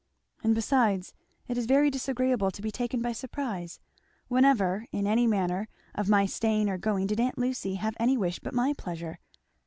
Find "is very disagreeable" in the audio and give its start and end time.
1.59-2.49